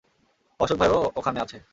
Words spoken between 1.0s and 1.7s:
ওখানে আছে।